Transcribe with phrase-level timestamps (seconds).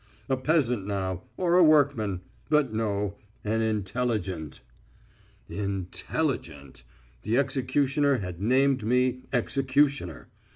[0.33, 2.21] _...A peasant now, or a workman...
[2.49, 4.61] but no, an intelligent!"
[5.47, 6.81] Intel li gent!
[7.21, 10.29] The executioner had named me executioner!